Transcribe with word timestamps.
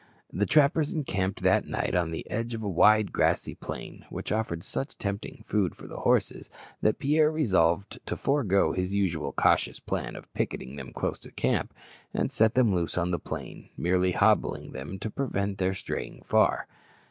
The 0.33 0.47
trappers 0.47 0.91
encamped 0.91 1.43
that 1.43 1.67
night 1.67 1.93
on 1.93 2.09
the 2.09 2.27
edge 2.27 2.55
of 2.55 2.63
a 2.63 2.67
wide 2.67 3.13
grassy 3.13 3.53
plain, 3.53 4.03
which 4.09 4.31
offered 4.31 4.63
such 4.63 4.97
tempting 4.97 5.43
food 5.45 5.75
for 5.75 5.85
the 5.85 5.99
horses 5.99 6.49
that 6.81 6.97
Pierre 6.97 7.31
resolved 7.31 7.99
to 8.07 8.17
forego 8.17 8.73
his 8.73 8.95
usual 8.95 9.31
cautious 9.31 9.79
plan 9.79 10.15
of 10.15 10.33
picketing 10.33 10.75
them 10.75 10.91
close 10.91 11.19
to 11.19 11.27
the 11.27 11.31
camp, 11.31 11.71
and 12.15 12.31
set 12.31 12.55
them 12.55 12.73
loose 12.73 12.97
on 12.97 13.11
the 13.11 13.19
plain, 13.19 13.69
merely 13.77 14.13
hobbling 14.13 14.71
them 14.71 14.97
to 14.97 15.11
prevent 15.11 15.59
their 15.59 15.75
straying 15.75 16.23
far. 16.25 16.65